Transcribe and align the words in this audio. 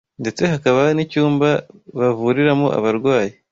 ndetse 0.21 0.41
hakaba 0.51 0.81
n’icyumba 0.95 1.49
bavuriramo 1.99 2.67
abarwayi. 2.77 3.33